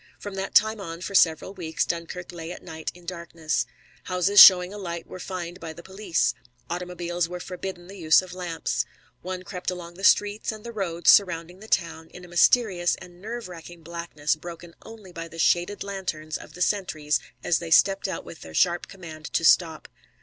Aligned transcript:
From 0.17 0.33
that 0.33 0.55
time 0.55 0.81
on 0.81 1.01
for 1.01 1.13
several 1.13 1.53
weeks 1.53 1.85
Dunkirk 1.85 2.31
lay 2.31 2.51
at 2.51 2.63
night 2.63 2.89
in 2.95 3.05
darkness. 3.05 3.67
Houses 4.05 4.39
showing 4.41 4.73
a 4.73 4.77
light 4.79 5.05
were 5.05 5.19
fined 5.19 5.59
by 5.59 5.73
the 5.73 5.83
police. 5.83 6.33
Automobiles 6.71 7.29
were 7.29 7.39
forbidden 7.39 7.85
the 7.85 7.99
use 7.99 8.23
of 8.23 8.33
lamps. 8.33 8.83
One 9.21 9.43
crept 9.43 9.69
along 9.69 9.93
the 9.93 10.03
streets 10.03 10.51
and 10.51 10.63
the 10.63 10.71
roads 10.71 11.11
surrounding 11.11 11.59
the 11.59 11.67
town 11.67 12.07
in 12.09 12.25
a 12.25 12.27
mysterious 12.27 12.95
and 12.95 13.21
nerve 13.21 13.47
racking 13.47 13.83
blackness 13.83 14.35
broken 14.35 14.73
only 14.81 15.11
by 15.11 15.27
the 15.27 15.37
shaded 15.37 15.83
lanterns 15.83 16.35
of 16.35 16.53
the 16.53 16.63
sentries 16.63 17.19
as 17.43 17.59
they 17.59 17.69
stepped 17.69 18.07
out 18.07 18.25
with 18.25 18.41
their 18.41 18.55
sharp 18.55 18.87
command 18.87 19.25
to 19.33 19.45
stop. 19.45 19.87